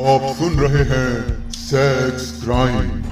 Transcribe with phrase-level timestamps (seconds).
[0.00, 3.02] आप सुन रहे हैं सेक्स क्राइम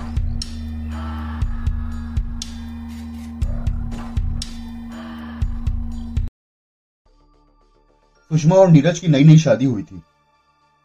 [8.30, 9.98] सुषमा और नीरज की नई नई शादी हुई थी।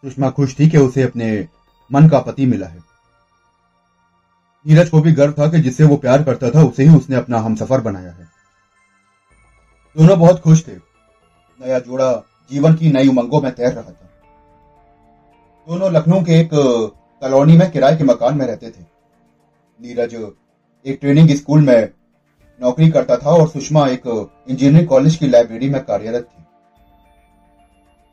[0.04, 1.48] सुषमा खुश थी कि उसे अपने
[1.92, 2.80] मन का पति मिला है।
[4.68, 7.40] नीरज को भी गर्व था कि जिससे वो प्यार करता था, उसे ही उसने अपना
[7.40, 8.28] हमसफर बनाया है।
[9.98, 10.76] दोनों बहुत खुश थे।
[11.62, 12.14] नया जोड़ा
[12.52, 14.03] जीवन की नई उमंगों में तैर रहा था।
[15.68, 18.82] दोनों लखनऊ के एक कॉलोनी में किराए के मकान में रहते थे।
[19.80, 20.14] नीरज,
[20.86, 21.90] एक ट्रेनिंग स्कूल में
[22.60, 24.08] नौकरी करता था और सुषमा एक
[24.50, 26.44] इंजीनियरिंग कॉलेज की लाइब्रेरी में कार्यरत थी।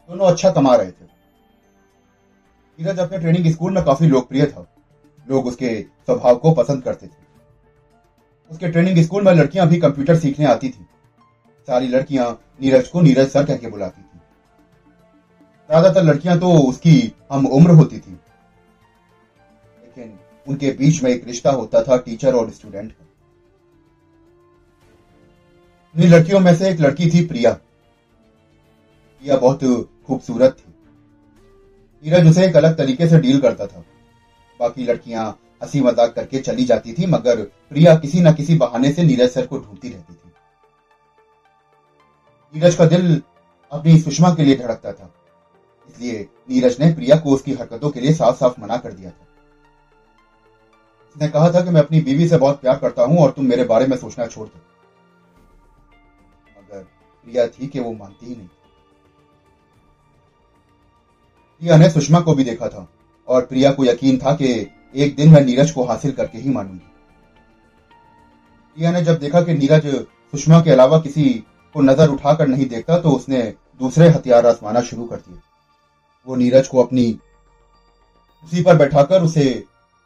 [0.09, 1.05] दोनों अच्छा कमा रहे थे।
[2.79, 4.67] नीरज अपने ट्रेनिंग स्कूल में काफ़ी लोकप्रिय था।
[5.27, 7.29] लोग उसके स्वभाव को पसंद करते थे।
[8.51, 10.87] उसके ट्रेनिंग स्कूल में लड़कियाँ भी कंप्यूटर सीखने आती थी।
[11.69, 12.31] सारी लड़कियाँ
[12.63, 14.10] नीरज को नीरज सर कह के बुलाती थी।
[15.71, 18.11] ज़्यादातर लड़कियाँ तो उसकी हम उम्र होती थी।
[19.83, 23.05] लेकिन उनके बीच में एक रिश्ता होता था टीचर और स्टूडेंट का।
[25.95, 29.61] लड़कियों में से एक लड़की थी प्रिया। प्रिया बहुत
[30.07, 30.73] खूबसूरत थी।
[32.03, 33.85] नीरज उसे एक अलग तरीके से डील करता था।
[34.61, 35.29] बाकी लड़कियाँ
[35.63, 39.47] हँसी मज़ाक करके चली जाती थी, मगर प्रिया किसी न किसी बहाने से नीरज सर
[39.47, 40.33] को ढूंढती रहती थी।
[42.55, 43.21] नीरज का दिल
[43.71, 45.13] अपनी सुषमा के लिए धड़कता था।
[45.91, 49.27] इसलिए नीरज ने प्रिया को उसकी हरकतों के लिए साफ़ साफ़ मना कर दिया था।
[51.11, 53.65] उसने कहा था कि मैं अपनी बीवी से बहुत प्यार करता हूँ और तुम मेरे
[53.65, 54.61] बारे में सोचना छोड़ दो।
[56.57, 58.49] मगर प्रिया थी कि वो मानती ही नहीं
[61.63, 62.87] प्रिया ने सुषमा को भी देखा था
[63.29, 64.53] और प्रिया को यकीन था कि
[64.95, 66.87] एक दिन मैं नीरज को हासिल करके ही मानूँगी।
[68.77, 69.87] प्रिया ने जब देखा कि नीरज
[70.33, 71.29] सुषमा के अलावा किसी
[71.75, 73.43] को नज़र उठाकर नहीं देखता तो उसने
[73.81, 75.39] दूसरे हथियार आजमाना शुरू कर दिए
[76.31, 77.05] वो नीरज को अपनी
[78.45, 79.45] उसी पर बैठाकर उसे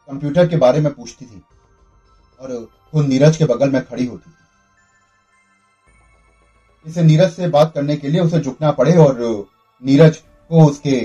[0.09, 1.41] कंप्यूटर के बारे में पूछती थी
[2.41, 2.53] और
[2.93, 4.33] खुद नीरज के बगल में खड़ी होती थी।
[6.85, 9.19] इसे नीरज से बात करने के लिए उसे झुकना पड़े और
[9.83, 10.99] नीरज को उसके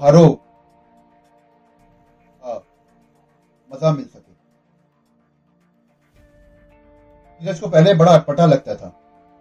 [0.00, 0.26] भारो
[3.70, 4.32] मज़ा मिल सके।
[7.40, 8.92] नीरज को पहले बड़ा अटपटा लगता था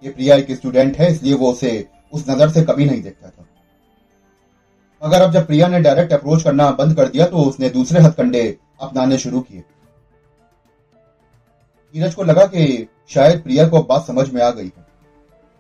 [0.04, 3.43] ये प्रिया एक स्टूडेंट है, इसलिए वो उसे उस नज़र से कभी नहीं देखता था।
[5.04, 8.44] मगर अब जब प्रिया ने डायरेक्ट अप्रोच करना बंद कर दिया तो उसने दूसरे हथकंडे
[8.82, 9.64] अपनाने शुरू किए।
[11.94, 14.86] नीरज को लगा कि शायद प्रिया को बात समझ में आ गई है।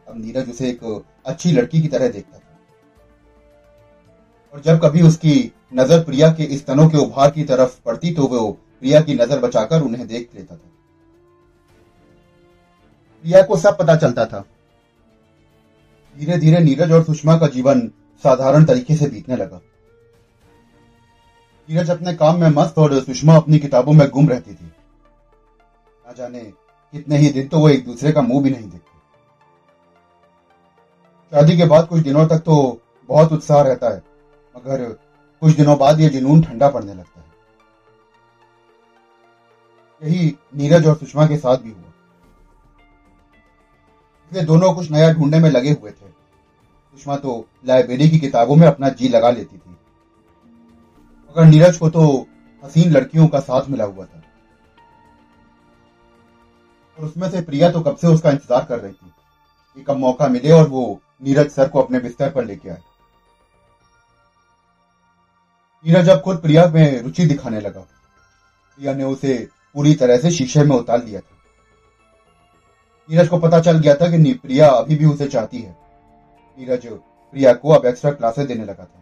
[0.07, 2.41] अब नीरज उसे एक अच्छी लड़की की तरह देखता था।
[4.53, 8.27] और जब कभी उसकी नज़र प्रिया के इस तनों के उभार की तरफ़ पड़ती तो
[8.27, 10.69] वो प्रिया की नज़र बचाकर उन्हें देख लेता था।
[13.23, 14.43] प्रिया को सब पता चलता था।
[16.15, 17.79] धीरे धीरे नीरज और सुषमा का जीवन
[18.23, 19.61] साधारण तरीके से बीतने लगा।
[21.69, 26.39] नीरज अपने काम में मस्त और सुषमा अपनी किताबों में गुम रहती थी। ना जाने
[26.39, 28.91] कितने ही दिन तो वो एक दूसरे का मुँह भी नहीं देखते।
[31.33, 32.55] शादी के बाद कुछ दिनों तक तो
[33.09, 34.01] बहुत उत्साह रहता है,
[34.55, 34.83] मगर
[35.41, 37.31] कुछ दिनों बाद ये जुनून ठंडा पड़ने लगता है।
[40.01, 41.91] यही नीरज और सुषमा के साथ भी हुआ।
[44.23, 46.22] इसलिए दोनों कुछ नया ढूँढने में लगे हुए थे।
[46.93, 49.69] सुषमा तो लाइब्रेरी की किताबों में अपना जी लगा लेती थी।
[51.29, 52.03] मगर नीरज को तो
[52.63, 54.21] हसीन लड़कियों का साथ मिला हुआ था।
[56.99, 59.11] और उसमें से प्रिया तो कब से उसका इंतज़ार कर रही थी
[59.77, 62.81] कि कब मौका मिले और वो नीरज सर को अपने बिस्तर पर लेके आए।
[65.85, 69.35] नीरज अब खुद प्रिया में रुचि दिखाने लगा। प्रिया ने उसे
[69.75, 71.35] पूरी तरह से शीशे में उतार लिया था।
[73.09, 75.82] नीरज को पता चल गया था कि प्रिया अभी भी उसे चाहती है।
[76.57, 79.01] नीरज प्रिया को अब एक्स्ट्रा क्लासेस देने लगा था।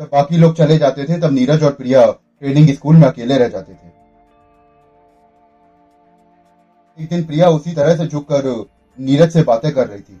[0.00, 3.48] जब बाकी लोग चले जाते थे, तब नीरज और प्रिया ट्रेनिंग स्कूल में अकेले रह
[3.48, 3.90] जाते थे।
[6.98, 8.44] एक दिन प्रिया उसी तरह से झुककर
[8.98, 10.20] नीरज से बातें कर रही थी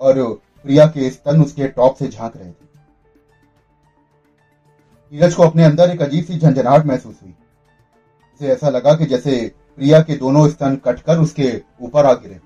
[0.00, 0.22] और
[0.64, 2.70] प्रिया के स्तन उसके टॉप से झाँक रहे थे।
[5.12, 7.34] नीरज को अपने अंदर एक अजीब सी झंझनाहट महसूस हुई।
[8.34, 9.40] उसे ऐसा लगा कि जैसे
[9.76, 11.50] प्रिया के दोनों स्तन कटकर उसके
[11.82, 12.40] ऊपर आ गिरे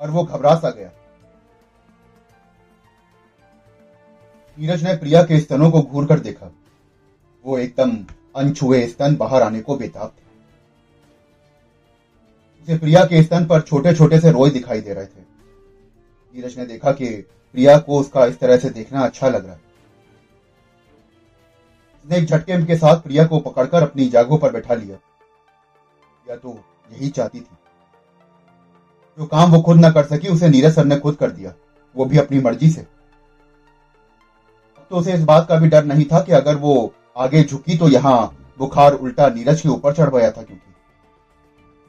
[0.00, 0.90] और वो घबरा सा गया।
[4.60, 6.52] नीरज ने प्रिया के स्तनों को घूर कर देखा।
[7.46, 8.06] वो एकदम
[8.36, 10.28] अनछुए स्तन बाहर आने को बेताब थे।
[12.62, 15.20] उसे प्रिया के स्तन पर छोटे छोटे से रोए दिखाई दे रहे थे।
[16.34, 17.08] नीरज ने देखा कि
[17.52, 19.60] प्रिया को उसका इस तरह से देखना अच्छा लग रहा है।
[22.04, 24.98] उसने एक झटके के साथ प्रिया को पकड़कर अपनी जागों पर बैठा लिया।
[26.30, 27.56] या तो यही चाहती थी।
[29.18, 31.54] जो काम वो खुद न कर सकी, उसे नीरज सर ने खुद कर दिया।
[31.96, 32.97] वो भी अपनी मर्ज़ी से।
[34.90, 37.88] तो उसे इस बात का भी डर नहीं था कि अगर वो आगे झुकी तो
[37.88, 38.18] यहाँ
[38.58, 40.74] बुखार उल्टा नीरज के ऊपर चढ़ गया था क्योंकि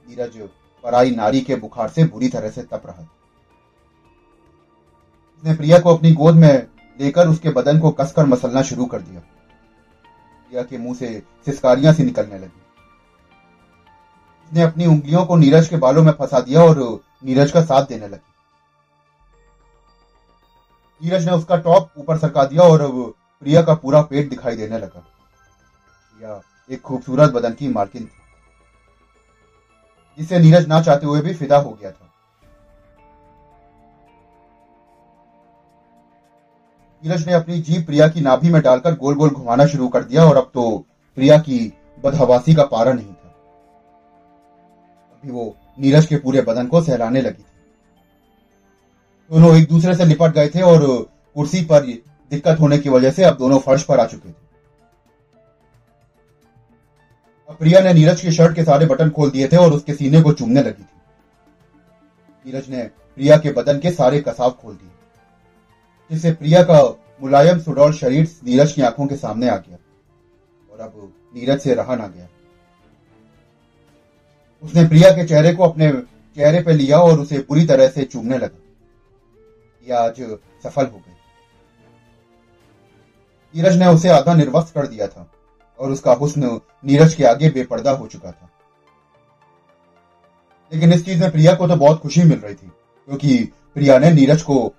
[0.08, 0.50] नीरज
[0.84, 3.10] पराई नारी के बुखार से बुरी तरह से तप रहा था।
[5.38, 6.68] उसने प्रिया को अपनी गोद में
[7.00, 12.04] लेकर उसके बदन को कसकर मसलना शुरू कर दिया। प्रिया के मुँह से सिस्कारियाँ सी
[12.04, 12.62] निकलने लगी।
[14.52, 16.80] उसने अपनी उंगलियों को नीरज के बालों में फंसा दिया और
[17.26, 18.29] नीरज का साथ देने लगी।
[21.02, 23.14] नीरज ने उसका टॉप ऊपर सरका दिया और अब
[23.44, 28.12] प्रिया का पूरा पेट दिखाई देने लगा। प्रिया एक खूबसूरत बदन की मालकिन थी,
[30.18, 32.06] जिसे नीरज ना चाहते हुए भी फिदा हो गया था।
[37.04, 40.26] नीरज ने अपनी जीप प्रिया की नाभि में डालकर गोल गोल घुमाना शुरू कर दिया
[40.26, 40.78] और अब तो
[41.18, 41.60] प्रिया की
[42.04, 43.36] बदहवासी का पारा नहीं था।
[45.14, 47.44] अभी वो नीरज के पूरे बदन को सहलाने लगी
[49.32, 50.86] दोनों एक दूसरे से लिपट गए थे और
[51.36, 51.86] कुर्सी पर
[52.32, 54.48] दिक्कत होने की वजह से अब दोनों फर्श पर आ चुके थे।
[57.60, 60.32] प्रिया ने नीरज की शर्ट के सारे बटन खोल दिए थे और उसके सीने को
[60.34, 60.98] चूमने लगी थी।
[62.46, 64.90] नीरज ने प्रिया के बदन के सारे कसाव खोल दिए,
[66.12, 66.82] जिससे प्रिया का
[67.22, 69.78] मुलायम, सुडौल शरीर नीरज की आँखों के सामने आ गया
[70.72, 72.28] और अब नीरज से रहा ना गया।
[74.64, 78.38] उसने प्रिया के चेहरे को अपने चेहरे पर लिया और उसे पूरी तरह से चूमने
[78.38, 78.59] लगा।
[79.94, 80.22] आज
[80.64, 81.14] सफल हो गई।
[83.54, 85.32] नीरज ने उसे आधा निर्वस्त कर दिया था
[85.80, 88.50] और उसका हुस्न नीरज के आगे बेपर्दा हो चुका था।
[90.72, 92.68] लेकिन इस चीज़ में प्रिया को तो बहुत खुशी मिल रही थी,
[93.08, 93.38] क्योंकि
[93.74, 94.74] प्रिया ने नीरज को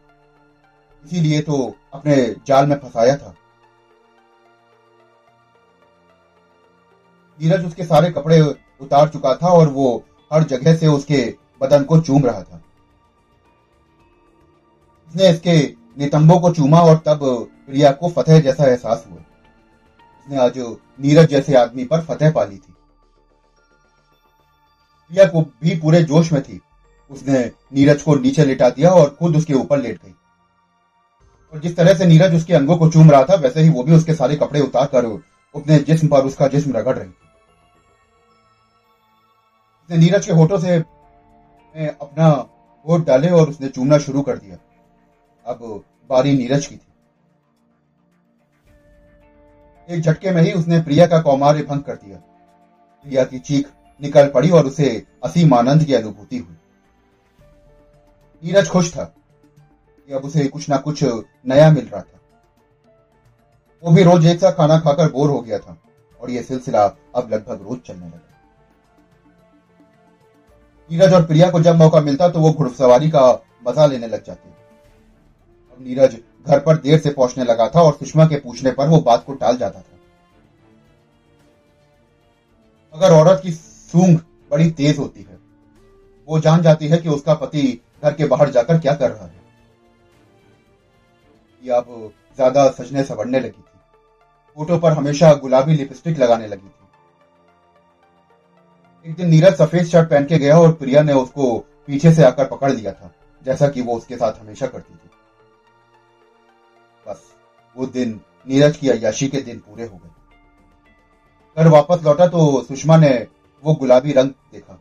[1.05, 2.17] इसीलिए तो अपने
[2.47, 3.35] जाल में फंसाया था।
[7.39, 11.23] नीरज उसके सारे कपड़े उतार चुका था और वो हर जगह से उसके
[11.61, 12.63] बदन को चूम रहा था।
[15.11, 15.53] उसने इसके
[15.99, 17.21] नितंबों को चूमा और तब
[17.67, 20.59] प्रिया को फतेह जैसा एहसास हुआ। उसने आज
[21.01, 22.75] नीरज जैसे आदमी पर फतेह पाली थी।
[25.11, 26.61] प्रिया को भी पूरे जोश में थी।
[27.11, 30.15] उसने नीरज को नीचे लिटा दिया और खुद उसके ऊपर लेट गई।
[31.53, 33.93] और जिस तरह से नीरज उसके अंगों को चूम रहा था, वैसे ही वो भी
[33.95, 35.05] उसके सारे कपड़े उतार कर
[35.55, 37.15] अपने जिस्म पर उसका जिस्म रगड़ रही थी।
[39.91, 42.27] नीरज के होठों से अपना
[42.87, 44.57] होठ डाले और उसने चूमना शुरू कर दिया।
[45.51, 46.87] अब बारी नीरज की थी।
[49.89, 53.71] एक झटके में ही उसने प्रिया का कौमार्य भंग कर दिया। प्रिया की चीख
[54.01, 54.91] निकल पड़ी और उसे
[55.25, 56.57] असीम आनंद की अनुभूति हुई।
[58.43, 62.19] नीरज खुश था कि अब उसे कुछ ना कुछ नया मिल रहा था।
[63.85, 65.77] वो भी रोज एक सा खाना खाकर बोर हो गया था
[66.21, 68.29] और यह सिलसिला अब लगभग रोज चलने लगा।
[70.91, 73.31] नीरज और प्रिया को जब मौका मिलता तो वो घुड़सवारी का
[73.69, 74.59] मज़ा लेने लग जाते।
[75.81, 76.17] नीरज
[76.47, 79.35] घर पर देर से पहुँचने लगा था और सुषमा के पूछने पर वो बात को
[79.35, 79.99] टाल जाता था।
[82.95, 84.19] अगर औरत की सूंग
[84.51, 85.39] बड़ी तेज होती है।
[86.29, 87.63] वो जान जाती है कि उसका पति
[88.03, 89.39] घर के बाहर जाकर क्या कर रहा है।
[91.63, 93.79] अब ज़्यादा सजने सवरने लगी थी।
[94.59, 96.89] फ़ोटो पर हमेशा गुलाबी लिपस्टिक लगाने लगी थी।
[99.07, 102.47] एक दिन नीरज सफ़ेद शर्ट पहन के गया और प्रिया ने उसको पीछे से आकर
[102.47, 103.13] पकड़ लिया था,
[103.43, 105.10] जैसा कि वो उसके साथ हमेशा करती थी।
[107.11, 107.23] बस,
[107.77, 110.11] वो दिन, नीरज की अयाशी के दिन पूरे हो गए।
[111.57, 113.29] घर वापस लौटा तो सुषमा ने
[113.65, 114.81] वो गुलाबी रंग देखा।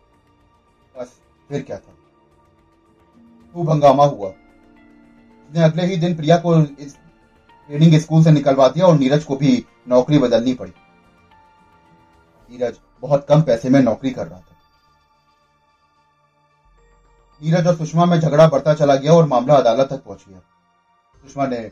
[0.99, 1.19] बस,
[1.49, 1.95] फिर क्या था?
[3.53, 6.95] खूब हंगामा हुआ। उसने अगले ही दिन प्रिया को इस
[7.69, 10.73] ट्रेनिंग स्कूल से निकलवा दिया और नीरज को भी नौकरी बदलनी पड़ी।
[12.51, 14.55] नीरज बहुत कम पैसे में नौकरी कर रहा था।
[17.43, 20.39] नीरज और सुषमा में झगड़ा बढ़ता चला गया और मामला अदालत तक पहुँच गया।
[21.23, 21.69] सुषमा ने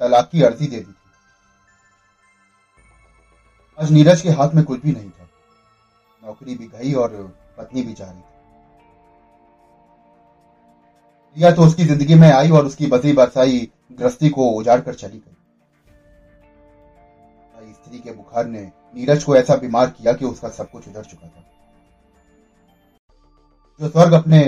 [0.00, 0.94] तलाक की अर्जी दे दी थी।
[3.78, 5.28] आज नीरज के हाथ में कुछ भी नहीं था।
[6.22, 7.10] नौकरी भी गई और
[7.58, 8.34] पत्नी भी जा रही थी।
[11.36, 15.18] रिया तो उसकी ज़िंदगी में आई और उसकी बसी बरसाई गृहस्थी को उजाड़ कर चली
[15.18, 15.32] गई।
[17.72, 18.60] स्त्री के बुखार ने
[18.94, 21.44] नीरज को ऐसा बीमार किया कि उसका सब कुछ उजड़ चुका था।
[23.80, 24.40] जो स्वर्ग अपने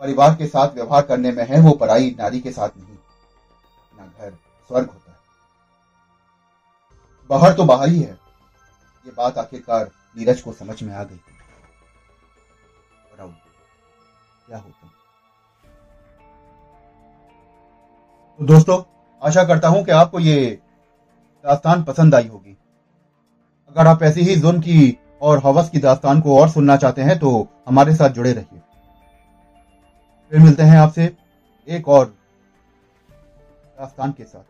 [0.00, 2.96] परिवार के साथ व्यवहार करने में है, वो पराई नारी के साथ नहीं।
[3.92, 4.30] ना घर
[4.70, 5.16] स्वर्ग होता है।
[7.30, 8.12] बाहर तो बाहर ही है।
[9.06, 11.20] ये बात आखिरकार नीरज को समझ में आ गई।
[14.46, 14.88] क्या होता
[18.40, 18.82] तो दोस्तों,
[19.22, 20.60] आशा करता हूँ कि आपको ये
[21.44, 22.56] दास्तान पसंद आई होगी।
[23.70, 27.18] अगर आप ऐसी ही जुल्म की और हवस की दास्तान को और सुनना चाहते हैं
[27.18, 27.30] तो
[27.68, 28.60] हमारे साथ जुड़े रहिए।
[30.32, 31.04] फिर मिलते हैं आपसे
[31.68, 32.04] एक और
[33.78, 34.42] दास्तान के साथ।